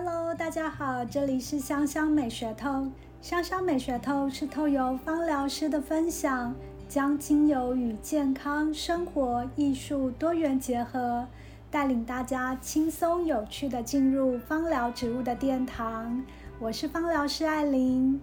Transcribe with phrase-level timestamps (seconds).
[0.00, 2.86] Hello，大家好，这里是香香美学透。
[3.20, 6.54] 香香美学透是透由芳疗师的分享，
[6.88, 11.26] 将精油与健康、生活、艺术多元结合，
[11.68, 16.24] 带领大家轻松有趣的进入芳疗植物的殿堂。
[16.60, 18.20] 我是芳疗师艾琳。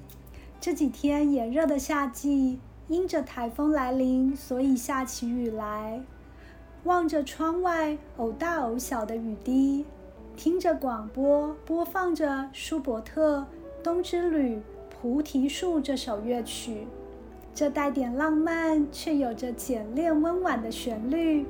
[0.62, 2.57] 这几天炎热的夏季，
[2.88, 6.02] 因着台风来临，所以下起雨来。
[6.86, 9.86] 望着窗外偶大偶小的雨滴。
[10.35, 13.39] 听着广播，播放着舒伯特
[13.84, 14.55] 《冬之旅》
[14.89, 16.85] 《菩提树》这首乐曲，
[17.53, 21.45] 这带点浪漫，却有着简练温婉的旋律，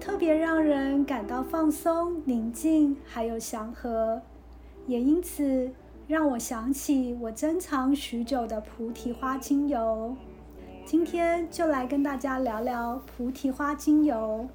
[0.00, 4.20] 特别让人感到放松、宁静，还有祥和。
[4.88, 5.70] 也因此
[6.08, 10.16] 让我想起我珍藏许久的菩提花精油。
[10.84, 14.48] 今天就来跟大家聊聊菩提花精油。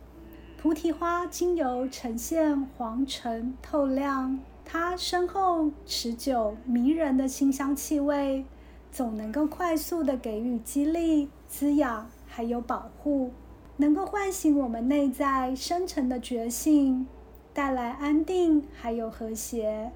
[0.63, 8.45] 菩提花精油呈现黄橙透亮，它深厚、持久、迷人的清香气味，
[8.89, 13.31] 总能够快速的给予激励、滋养，还有保护，
[13.75, 17.07] 能够唤醒我们内在深沉的觉性，
[17.53, 19.91] 带来安定还有和谐。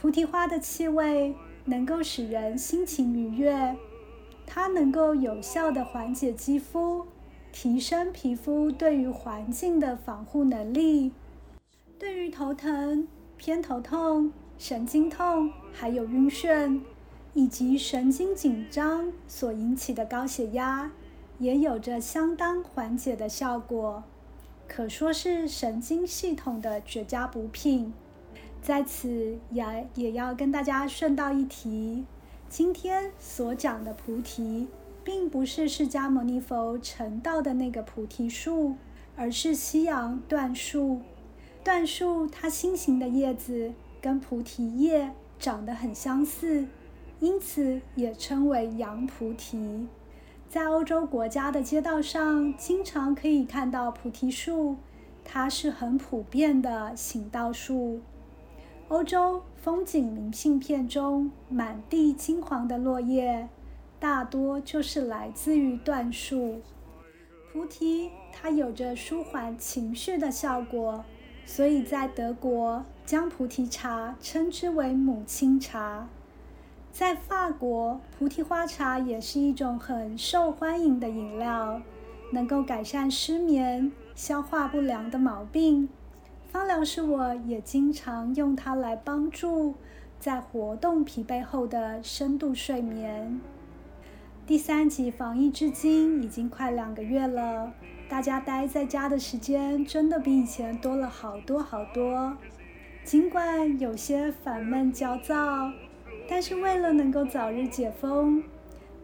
[0.00, 1.34] 菩提花的气味
[1.66, 3.76] 能够使人心情愉悦，
[4.46, 7.04] 它能够有效的缓解肌肤。
[7.58, 11.10] 提升皮肤对于环境的防护能力，
[11.98, 16.78] 对于头疼、偏头痛、神经痛，还有晕眩，
[17.32, 20.92] 以及神经紧张所引起的高血压，
[21.38, 24.04] 也有着相当缓解的效果，
[24.68, 27.94] 可说是神经系统的绝佳补品。
[28.60, 32.04] 在此也也要跟大家顺道一提，
[32.50, 34.68] 今天所讲的菩提。
[35.06, 38.74] 并不是释迦牟尼佛成道的那个菩提树，
[39.14, 41.00] 而是西洋椴树。
[41.64, 46.66] 椴树它心形的叶子跟菩提叶长得很相似，
[47.20, 49.86] 因此也称为洋菩提。
[50.48, 54.74] 在欧洲国家的街道上，经常可以看到菩提树，
[55.24, 58.00] 它是很普遍的行道树。
[58.88, 63.48] 欧洲风景明信片中，满地金黄的落叶。
[63.98, 66.60] 大多就是来自于椴树。
[67.52, 71.04] 菩提它有着舒缓情绪的效果，
[71.46, 76.08] 所以在德国将菩提茶称之为母亲茶。
[76.92, 81.80] 在法国，菩提花茶也是一种很受欢迎的饮料，
[82.32, 85.88] 能够改善失眠、消化不良的毛病。
[86.48, 89.74] 芳疗师我也经常用它来帮助
[90.18, 93.40] 在活动疲惫后的深度睡眠。
[94.46, 97.72] 第三级防疫至今已经快两个月了，
[98.08, 102.36] 大家待在家的时间真的比以前多了好多好多。
[103.02, 105.72] 尽管有些烦闷焦躁，
[106.28, 108.44] 但是为了能够早日解封，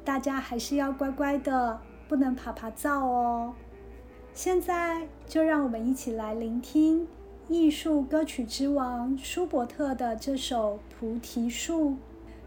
[0.04, 3.52] 大家还是要乖乖的，不能爬爬灶哦。
[4.32, 7.08] 现在就让我们一起来聆听
[7.48, 11.90] 艺术歌曲之王舒伯特的这首《菩提树》，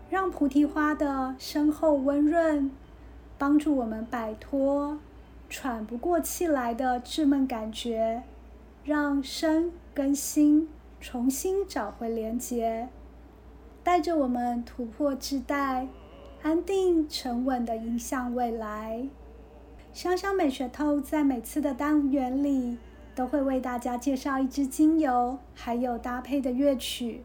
[0.10, 2.72] 让菩提花的深厚温润。
[3.38, 4.98] 帮助我们摆脱
[5.50, 8.24] 喘不过气来的稚闷感觉，
[8.84, 10.70] 让身跟心
[11.00, 12.90] 重新找回连结，
[13.84, 15.88] 带着我们突破自带，
[16.42, 19.08] 安定沉稳的迎向未来。
[19.94, 22.78] 香香美学透在每次的单元里
[23.16, 27.24] 都会为大家介绍一支精油，还有搭配的乐曲，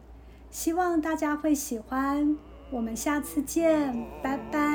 [0.49, 2.37] 希望大家会喜欢。
[2.69, 4.70] 我们下次见，拜拜。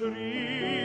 [0.00, 0.79] žri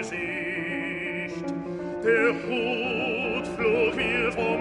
[0.00, 1.44] gesicht.
[2.02, 4.59] Der hut flog mir vom um